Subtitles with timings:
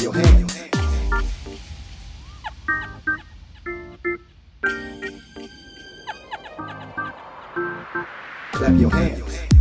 [0.00, 0.58] clap your hands.
[8.52, 9.59] Clap your hands.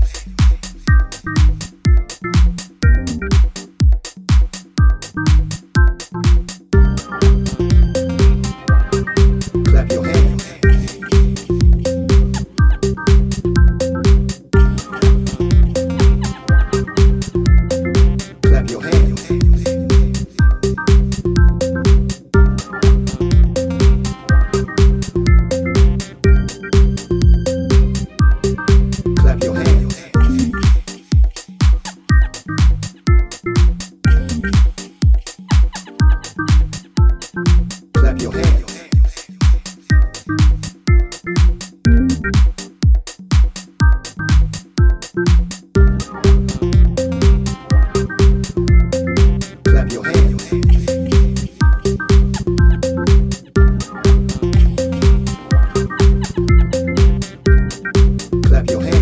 [58.59, 58.98] clap your hands.